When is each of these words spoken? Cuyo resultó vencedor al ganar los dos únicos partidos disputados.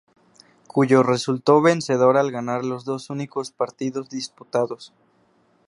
Cuyo 0.65 1.03
resultó 1.03 1.61
vencedor 1.61 2.17
al 2.17 2.31
ganar 2.31 2.65
los 2.65 2.85
dos 2.85 3.11
únicos 3.11 3.51
partidos 3.51 4.09
disputados. 4.09 4.91